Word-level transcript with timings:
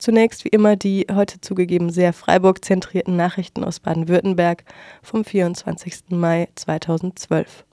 Zunächst 0.00 0.46
wie 0.46 0.48
immer 0.48 0.76
die 0.76 1.06
heute 1.12 1.42
zugegeben 1.42 1.90
sehr 1.90 2.14
Freiburg-zentrierten 2.14 3.16
Nachrichten 3.16 3.62
aus 3.62 3.80
Baden-Württemberg 3.80 4.64
vom 5.02 5.26
24. 5.26 6.04
Mai 6.08 6.48
2012. 6.54 7.66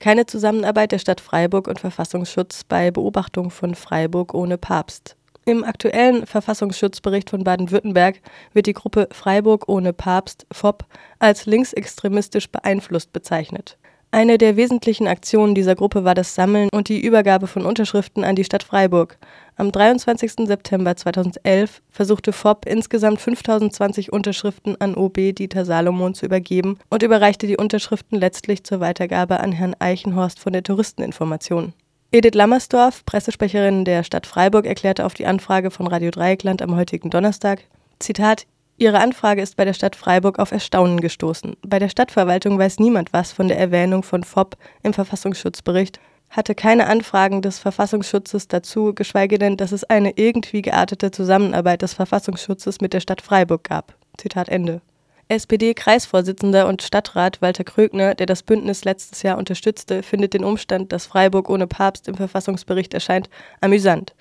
Keine 0.00 0.26
Zusammenarbeit 0.26 0.90
der 0.90 0.98
Stadt 0.98 1.20
Freiburg 1.20 1.68
und 1.68 1.78
Verfassungsschutz 1.78 2.64
bei 2.64 2.90
Beobachtung 2.90 3.52
von 3.52 3.76
Freiburg 3.76 4.34
ohne 4.34 4.58
Papst. 4.58 5.14
Im 5.44 5.62
aktuellen 5.62 6.26
Verfassungsschutzbericht 6.26 7.30
von 7.30 7.44
Baden-Württemberg 7.44 8.20
wird 8.52 8.66
die 8.66 8.72
Gruppe 8.72 9.08
Freiburg 9.12 9.68
ohne 9.68 9.92
Papst 9.92 10.44
FOP 10.50 10.84
als 11.20 11.46
linksextremistisch 11.46 12.50
beeinflusst 12.50 13.12
bezeichnet. 13.12 13.78
Eine 14.14 14.38
der 14.38 14.54
wesentlichen 14.54 15.08
Aktionen 15.08 15.56
dieser 15.56 15.74
Gruppe 15.74 16.04
war 16.04 16.14
das 16.14 16.36
Sammeln 16.36 16.68
und 16.72 16.88
die 16.88 17.04
Übergabe 17.04 17.48
von 17.48 17.66
Unterschriften 17.66 18.22
an 18.22 18.36
die 18.36 18.44
Stadt 18.44 18.62
Freiburg. 18.62 19.18
Am 19.56 19.72
23. 19.72 20.46
September 20.46 20.96
2011 20.96 21.82
versuchte 21.90 22.32
FOP 22.32 22.64
insgesamt 22.64 23.20
5020 23.20 24.12
Unterschriften 24.12 24.80
an 24.80 24.94
OB 24.94 25.34
Dieter 25.34 25.64
Salomon 25.64 26.14
zu 26.14 26.26
übergeben 26.26 26.78
und 26.90 27.02
überreichte 27.02 27.48
die 27.48 27.56
Unterschriften 27.56 28.20
letztlich 28.20 28.62
zur 28.62 28.78
Weitergabe 28.78 29.40
an 29.40 29.50
Herrn 29.50 29.74
Eichenhorst 29.80 30.38
von 30.38 30.52
der 30.52 30.62
Touristeninformation. 30.62 31.72
Edith 32.12 32.34
Lammersdorf, 32.34 33.04
Pressesprecherin 33.04 33.84
der 33.84 34.04
Stadt 34.04 34.28
Freiburg, 34.28 34.64
erklärte 34.64 35.06
auf 35.06 35.14
die 35.14 35.26
Anfrage 35.26 35.72
von 35.72 35.88
Radio 35.88 36.12
Dreieckland 36.12 36.62
am 36.62 36.76
heutigen 36.76 37.10
Donnerstag, 37.10 37.64
Zitat, 37.98 38.46
Ihre 38.76 38.98
Anfrage 38.98 39.40
ist 39.40 39.56
bei 39.56 39.64
der 39.64 39.72
Stadt 39.72 39.94
Freiburg 39.94 40.40
auf 40.40 40.50
Erstaunen 40.50 41.00
gestoßen. 41.00 41.56
Bei 41.62 41.78
der 41.78 41.88
Stadtverwaltung 41.88 42.58
weiß 42.58 42.80
niemand 42.80 43.12
was 43.12 43.30
von 43.30 43.46
der 43.46 43.58
Erwähnung 43.58 44.02
von 44.02 44.24
FOP 44.24 44.56
im 44.82 44.92
Verfassungsschutzbericht, 44.92 46.00
hatte 46.28 46.56
keine 46.56 46.88
Anfragen 46.88 47.40
des 47.40 47.60
Verfassungsschutzes 47.60 48.48
dazu, 48.48 48.92
geschweige 48.92 49.38
denn, 49.38 49.56
dass 49.56 49.70
es 49.70 49.84
eine 49.84 50.12
irgendwie 50.16 50.62
geartete 50.62 51.12
Zusammenarbeit 51.12 51.82
des 51.82 51.94
Verfassungsschutzes 51.94 52.80
mit 52.80 52.92
der 52.92 53.00
Stadt 53.00 53.22
Freiburg 53.22 53.62
gab. 53.62 53.94
Zitat 54.18 54.48
Ende. 54.48 54.80
SPD-Kreisvorsitzender 55.28 56.66
und 56.66 56.82
Stadtrat 56.82 57.40
Walter 57.40 57.64
Krögner, 57.64 58.16
der 58.16 58.26
das 58.26 58.42
Bündnis 58.42 58.84
letztes 58.84 59.22
Jahr 59.22 59.38
unterstützte, 59.38 60.02
findet 60.02 60.34
den 60.34 60.44
Umstand, 60.44 60.92
dass 60.92 61.06
Freiburg 61.06 61.48
ohne 61.48 61.68
Papst 61.68 62.08
im 62.08 62.16
Verfassungsbericht 62.16 62.92
erscheint, 62.92 63.30
amüsant. 63.60 64.14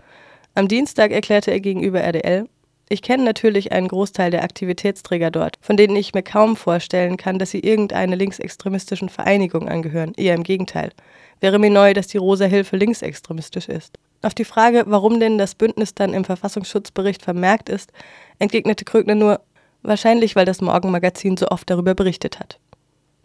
Am 0.54 0.68
Dienstag 0.68 1.12
erklärte 1.12 1.50
er 1.50 1.60
gegenüber 1.60 2.02
RDL, 2.02 2.48
ich 2.94 3.02
kenne 3.02 3.24
natürlich 3.24 3.72
einen 3.72 3.88
Großteil 3.88 4.30
der 4.30 4.44
Aktivitätsträger 4.44 5.32
dort, 5.32 5.58
von 5.62 5.78
denen 5.78 5.96
ich 5.96 6.14
mir 6.14 6.22
kaum 6.22 6.56
vorstellen 6.56 7.18
kann, 7.18 7.40
dass 7.40 7.50
sie 7.50 7.60
irgendeine 7.60 8.16
linksextremistischen 8.16 9.10
Vereinigung 9.10 9.68
angehören. 9.68 10.14
Eher 10.16 10.36
im 10.36 10.44
Gegenteil. 10.44 10.92
Wäre 11.42 11.58
mir 11.60 11.72
neu, 11.72 11.94
dass 11.94 12.08
die 12.08 12.18
Rosa 12.18 12.46
Hilfe 12.46 12.78
linksextremistisch 12.78 13.68
ist. 13.68 13.98
Auf 14.22 14.36
die 14.36 14.46
Frage, 14.46 14.84
warum 14.86 15.20
denn 15.20 15.38
das 15.38 15.56
Bündnis 15.56 15.96
dann 15.96 16.14
im 16.14 16.24
Verfassungsschutzbericht 16.24 17.24
vermerkt 17.24 17.68
ist, 17.68 17.92
entgegnete 18.40 18.86
Krögner 18.86 19.16
nur, 19.16 19.42
wahrscheinlich 19.82 20.36
weil 20.36 20.46
das 20.46 20.62
Morgenmagazin 20.62 21.36
so 21.36 21.48
oft 21.48 21.70
darüber 21.70 21.96
berichtet 21.96 22.40
hat. 22.40 22.60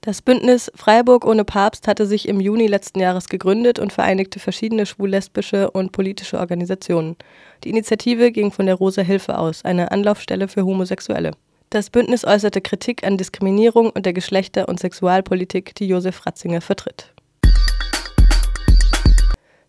Das 0.01 0.23
Bündnis 0.23 0.71
Freiburg 0.77 1.27
ohne 1.27 1.45
Papst 1.45 1.89
hatte 1.89 2.07
sich 2.07 2.29
im 2.29 2.41
Juni 2.41 2.69
letzten 2.69 3.01
Jahres 3.01 3.29
gegründet 3.29 3.79
und 3.81 3.93
vereinigte 3.93 4.39
verschiedene 4.39 4.87
schwul-lesbische 4.87 5.71
und 5.73 5.91
politische 5.91 6.39
Organisationen. 6.39 7.17
Die 7.65 7.71
Initiative 7.71 8.31
ging 8.31 8.53
von 8.53 8.67
der 8.67 8.77
Rosa 8.77 9.03
Hilfe 9.03 9.37
aus, 9.37 9.65
eine 9.65 9.91
Anlaufstelle 9.91 10.47
für 10.47 10.65
Homosexuelle. 10.65 11.33
Das 11.71 11.91
Bündnis 11.91 12.25
äußerte 12.25 12.61
Kritik 12.61 13.05
an 13.05 13.19
Diskriminierung 13.19 13.91
und 13.91 14.07
der 14.07 14.13
Geschlechter- 14.13 14.69
und 14.69 14.81
Sexualpolitik, 14.81 15.75
die 15.75 15.89
Josef 15.89 16.25
Ratzinger 16.25 16.61
vertritt. 16.61 17.13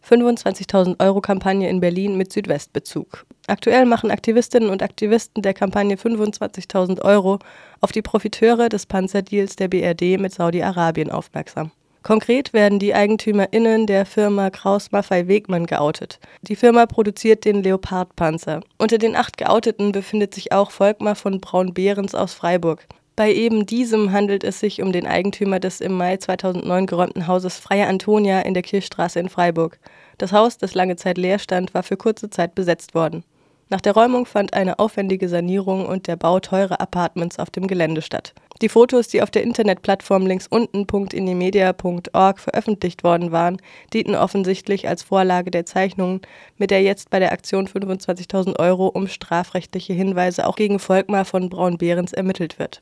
25.000 0.09 0.99
Euro 0.99 1.21
Kampagne 1.21 1.69
in 1.69 1.79
Berlin 1.79 2.17
mit 2.17 2.33
Südwestbezug. 2.33 3.25
Aktuell 3.47 3.85
machen 3.85 4.09
Aktivistinnen 4.09 4.69
und 4.69 4.81
Aktivisten 4.81 5.43
der 5.43 5.53
Kampagne 5.53 5.95
25.000 5.95 7.01
Euro 7.03 7.39
auf 7.79 7.91
die 7.91 8.01
Profiteure 8.01 8.69
des 8.69 8.85
Panzerdeals 8.85 9.55
der 9.55 9.67
BRD 9.67 10.19
mit 10.19 10.33
Saudi-Arabien 10.33 11.11
aufmerksam. 11.11 11.71
Konkret 12.01 12.53
werden 12.53 12.79
die 12.79 12.93
EigentümerInnen 12.93 13.85
der 13.85 14.05
Firma 14.05 14.49
Kraus 14.49 14.91
Maffei 14.91 15.27
Wegmann 15.27 15.65
geoutet. 15.65 16.19
Die 16.41 16.55
Firma 16.55 16.85
produziert 16.85 17.45
den 17.45 17.61
Leopard-Panzer. 17.61 18.61
Unter 18.77 18.97
den 18.97 19.15
acht 19.15 19.37
Geouteten 19.37 19.91
befindet 19.91 20.33
sich 20.33 20.51
auch 20.53 20.71
Volkmar 20.71 21.15
von 21.15 21.41
Braun-Behrens 21.41 22.15
aus 22.15 22.33
Freiburg. 22.33 22.87
Bei 23.19 23.33
eben 23.33 23.65
diesem 23.65 24.13
handelt 24.13 24.45
es 24.45 24.61
sich 24.61 24.81
um 24.81 24.93
den 24.93 25.05
Eigentümer 25.05 25.59
des 25.59 25.81
im 25.81 25.91
Mai 25.91 26.15
2009 26.15 26.85
geräumten 26.85 27.27
Hauses 27.27 27.57
Freie 27.57 27.85
Antonia 27.85 28.39
in 28.39 28.53
der 28.53 28.63
Kirchstraße 28.63 29.19
in 29.19 29.27
Freiburg. 29.27 29.77
Das 30.17 30.31
Haus, 30.31 30.57
das 30.57 30.73
lange 30.73 30.95
Zeit 30.95 31.17
leer 31.17 31.37
stand, 31.37 31.73
war 31.73 31.83
für 31.83 31.97
kurze 31.97 32.29
Zeit 32.29 32.55
besetzt 32.55 32.95
worden. 32.95 33.25
Nach 33.67 33.81
der 33.81 33.91
Räumung 33.91 34.25
fand 34.25 34.53
eine 34.53 34.79
aufwendige 34.79 35.27
Sanierung 35.27 35.85
und 35.85 36.07
der 36.07 36.15
Bau 36.15 36.39
teurer 36.39 36.79
Apartments 36.79 37.39
auf 37.39 37.49
dem 37.49 37.67
Gelände 37.67 38.01
statt. 38.01 38.33
Die 38.61 38.69
Fotos, 38.69 39.09
die 39.09 39.21
auf 39.21 39.31
der 39.31 39.43
Internetplattform 39.43 40.25
links 40.25 40.47
unten.indimedia.org 40.47 42.39
veröffentlicht 42.39 43.03
worden 43.03 43.33
waren, 43.33 43.57
dienten 43.93 44.15
offensichtlich 44.15 44.87
als 44.87 45.03
Vorlage 45.03 45.51
der 45.51 45.65
Zeichnungen, 45.65 46.21
mit 46.55 46.71
der 46.71 46.83
jetzt 46.83 47.09
bei 47.09 47.19
der 47.19 47.33
Aktion 47.33 47.67
25.000 47.67 48.57
Euro 48.59 48.87
um 48.87 49.09
strafrechtliche 49.09 49.91
Hinweise 49.91 50.47
auch 50.47 50.55
gegen 50.55 50.79
Volkmar 50.79 51.25
von 51.25 51.49
Braun-Behrens 51.49 52.13
ermittelt 52.13 52.59
wird. 52.59 52.81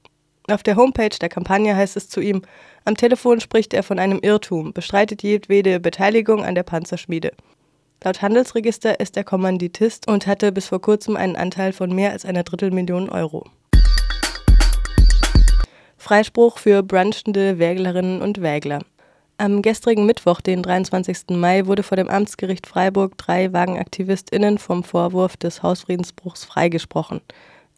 Auf 0.50 0.64
der 0.64 0.78
Homepage 0.78 1.10
der 1.10 1.28
Kampagne 1.28 1.76
heißt 1.76 1.98
es 1.98 2.08
zu 2.08 2.22
ihm, 2.22 2.42
am 2.86 2.96
Telefon 2.96 3.42
spricht 3.42 3.74
er 3.74 3.84
von 3.84 4.00
einem 4.00 4.20
Irrtum, 4.22 4.72
bestreitet 4.72 5.22
jedwede 5.22 5.82
Beteiligung 5.82 6.46
an 6.46 6.56
der 6.56 6.64
Panzerschmiede. 6.64 7.34
Laut 8.02 8.22
Handelsregister 8.22 9.02
ist 9.02 9.18
er 9.18 9.26
Kommanditist 9.26 10.08
und 10.08 10.26
hatte 10.26 10.54
bis 10.54 10.68
vor 10.68 10.80
kurzem 10.80 11.18
einen 11.18 11.36
Anteil 11.36 11.74
von 11.74 11.94
mehr 11.94 12.12
als 12.12 12.24
einer 12.24 12.44
Drittelmillion 12.44 13.10
Euro. 13.10 13.46
Freispruch 15.98 16.60
für 16.60 16.82
brunchende 16.82 17.60
Wäglerinnen 17.60 18.22
und 18.22 18.42
Wägler. 18.42 18.80
Am 19.38 19.62
gestrigen 19.62 20.06
Mittwoch, 20.06 20.40
den 20.40 20.64
23. 20.64 21.32
Mai, 21.32 21.66
wurde 21.66 21.84
vor 21.84 21.98
dem 21.98 22.08
Amtsgericht 22.08 22.68
Freiburg 22.68 23.18
drei 23.18 23.52
WagenaktivistInnen 23.52 24.60
vom 24.60 24.86
Vorwurf 24.86 25.36
des 25.36 25.62
Hausfriedensbruchs 25.62 26.46
freigesprochen. 26.46 27.20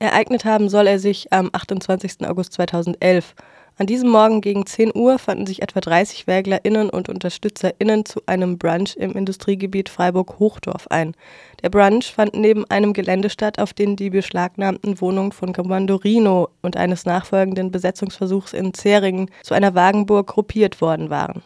Ereignet 0.02 0.46
haben 0.46 0.70
soll 0.70 0.88
er 0.88 0.98
sich 0.98 1.34
am 1.34 1.50
28. 1.52 2.26
August 2.26 2.54
2011. 2.54 3.36
An 3.78 3.86
diesem 3.86 4.10
Morgen 4.10 4.40
gegen 4.40 4.66
10 4.66 4.92
Uhr 4.96 5.20
fanden 5.20 5.46
sich 5.46 5.62
etwa 5.62 5.82
30 5.82 6.26
WäglerInnen 6.26 6.90
und 6.90 7.10
UnterstützerInnen 7.10 8.06
zu 8.06 8.22
einem 8.26 8.58
Brunch 8.58 8.96
im 8.96 9.12
Industriegebiet 9.12 9.90
Freiburg-Hochdorf 9.90 10.88
ein. 10.88 11.16
Der 11.64 11.70
Brunch 11.70 12.14
fand 12.14 12.34
neben 12.34 12.64
einem 12.70 12.94
Gelände 12.94 13.30
statt, 13.30 13.60
auf 13.60 13.74
dem 13.74 13.98
die 13.98 14.10
beschlagnahmten 14.10 15.02
Wohnungen 15.02 15.34
von 15.34 15.52
Kommandorino 15.52 16.48
und 16.62 16.78
eines 16.78 17.06
nachfolgenden 17.06 17.70
Besetzungsversuchs 17.70 18.54
in 18.54 18.74
Zeringen 18.74 19.30
zu 19.44 19.54
einer 19.54 19.76
Wagenburg 19.76 20.28
gruppiert 20.28 20.80
worden 20.80 21.10
waren. 21.10 21.42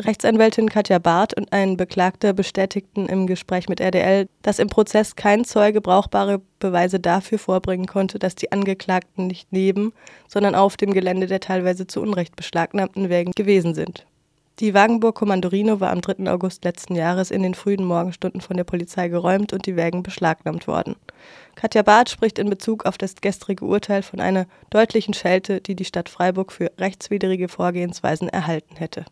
Rechtsanwältin 0.00 0.68
Katja 0.70 0.98
Barth 0.98 1.34
und 1.36 1.52
ein 1.52 1.76
Beklagter 1.76 2.32
bestätigten 2.32 3.06
im 3.06 3.28
Gespräch 3.28 3.68
mit 3.68 3.80
RDL, 3.80 4.28
dass 4.42 4.58
im 4.58 4.68
Prozess 4.68 5.14
kein 5.14 5.44
Zeuge 5.44 5.80
brauchbare 5.80 6.40
Beweise 6.58 6.98
dafür 6.98 7.38
vorbringen 7.38 7.86
konnte, 7.86 8.18
dass 8.18 8.34
die 8.34 8.50
Angeklagten 8.50 9.28
nicht 9.28 9.52
neben, 9.52 9.92
sondern 10.26 10.56
auf 10.56 10.76
dem 10.76 10.92
Gelände 10.92 11.28
der 11.28 11.38
teilweise 11.38 11.86
zu 11.86 12.02
Unrecht 12.02 12.34
beschlagnahmten 12.34 13.08
Wägen 13.08 13.30
gewesen 13.36 13.76
sind. 13.76 14.04
Die 14.58 14.74
Wagenburg 14.74 15.14
Kommandorino 15.14 15.78
war 15.78 15.92
am 15.92 16.00
3. 16.00 16.28
August 16.28 16.64
letzten 16.64 16.96
Jahres 16.96 17.30
in 17.30 17.44
den 17.44 17.54
frühen 17.54 17.84
Morgenstunden 17.84 18.40
von 18.40 18.56
der 18.56 18.64
Polizei 18.64 19.06
geräumt 19.06 19.52
und 19.52 19.66
die 19.66 19.76
Wägen 19.76 20.02
beschlagnahmt 20.02 20.66
worden. 20.66 20.96
Katja 21.54 21.82
Barth 21.82 22.10
spricht 22.10 22.40
in 22.40 22.50
Bezug 22.50 22.84
auf 22.84 22.98
das 22.98 23.14
gestrige 23.20 23.64
Urteil 23.64 24.02
von 24.02 24.18
einer 24.18 24.46
deutlichen 24.70 25.14
Schelte, 25.14 25.60
die 25.60 25.76
die 25.76 25.84
Stadt 25.84 26.08
Freiburg 26.08 26.50
für 26.50 26.72
rechtswidrige 26.78 27.48
Vorgehensweisen 27.48 28.28
erhalten 28.28 28.74
hätte. 28.74 29.04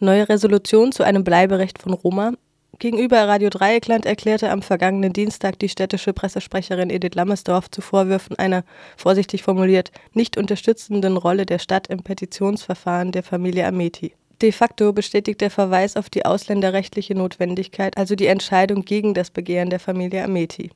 Neue 0.00 0.28
Resolution 0.28 0.92
zu 0.92 1.02
einem 1.02 1.24
Bleiberecht 1.24 1.82
von 1.82 1.92
Roma. 1.92 2.32
Gegenüber 2.78 3.26
Radio 3.26 3.50
Dreieckland 3.50 4.06
erklärte 4.06 4.50
am 4.50 4.62
vergangenen 4.62 5.12
Dienstag 5.12 5.58
die 5.58 5.68
städtische 5.68 6.12
Pressesprecherin 6.12 6.88
Edith 6.88 7.16
Lammersdorf 7.16 7.68
zu 7.68 7.80
Vorwürfen 7.80 8.38
einer, 8.38 8.62
vorsichtig 8.96 9.42
formuliert, 9.42 9.90
nicht 10.12 10.36
unterstützenden 10.36 11.16
Rolle 11.16 11.46
der 11.46 11.58
Stadt 11.58 11.88
im 11.88 12.04
Petitionsverfahren 12.04 13.10
der 13.10 13.24
Familie 13.24 13.66
Ameti. 13.66 14.14
De 14.40 14.52
facto 14.52 14.92
bestätigt 14.92 15.40
der 15.40 15.50
Verweis 15.50 15.96
auf 15.96 16.08
die 16.10 16.24
ausländerrechtliche 16.24 17.16
Notwendigkeit 17.16 17.96
also 17.96 18.14
die 18.14 18.26
Entscheidung 18.26 18.84
gegen 18.84 19.14
das 19.14 19.32
Begehren 19.32 19.68
der 19.68 19.80
Familie 19.80 20.22
Ameti. 20.22 20.70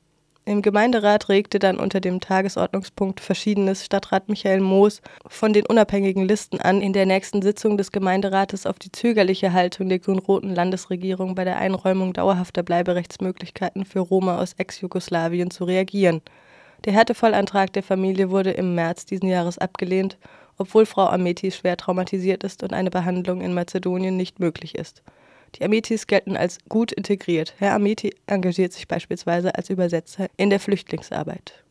Im 0.45 0.61
Gemeinderat 0.61 1.29
regte 1.29 1.57
dann 1.57 1.79
unter 1.79 2.01
dem 2.01 2.19
Tagesordnungspunkt 2.19 3.21
Verschiedenes 3.21 3.85
Stadtrat 3.85 4.27
Michael 4.27 4.59
Moos 4.59 5.01
von 5.25 5.53
den 5.53 5.65
unabhängigen 5.65 6.27
Listen 6.27 6.59
an, 6.59 6.81
in 6.81 6.91
der 6.91 7.05
nächsten 7.05 7.41
Sitzung 7.41 7.77
des 7.77 7.93
Gemeinderates 7.93 8.65
auf 8.65 8.77
die 8.77 8.91
zögerliche 8.91 9.53
Haltung 9.53 9.87
der 9.87 9.99
grün-roten 9.99 10.53
Landesregierung 10.53 11.33
bei 11.33 11.45
der 11.45 11.59
Einräumung 11.59 12.11
dauerhafter 12.11 12.61
Bleiberechtsmöglichkeiten 12.61 13.85
für 13.85 14.01
Roma 14.01 14.37
aus 14.37 14.51
Ex-Jugoslawien 14.57 15.49
zu 15.49 15.63
reagieren. 15.63 16.21
Der 16.83 16.91
Härtefallantrag 16.91 17.71
der 17.71 17.83
Familie 17.83 18.29
wurde 18.29 18.51
im 18.51 18.75
März 18.75 19.05
diesen 19.05 19.29
Jahres 19.29 19.57
abgelehnt, 19.57 20.17
obwohl 20.57 20.85
Frau 20.85 21.05
Ameti 21.05 21.51
schwer 21.51 21.77
traumatisiert 21.77 22.43
ist 22.43 22.63
und 22.63 22.73
eine 22.73 22.89
Behandlung 22.91 23.39
in 23.39 23.53
Mazedonien 23.53 24.17
nicht 24.17 24.41
möglich 24.41 24.75
ist. 24.75 25.03
Die 25.55 25.63
Ametis 25.63 26.07
gelten 26.07 26.35
als 26.35 26.57
gut 26.69 26.91
integriert. 26.91 27.53
Herr 27.57 27.73
Ameti 27.73 28.15
engagiert 28.27 28.73
sich 28.73 28.87
beispielsweise 28.87 29.55
als 29.55 29.69
Übersetzer 29.69 30.27
in 30.37 30.49
der 30.49 30.59
Flüchtlingsarbeit. 30.59 31.62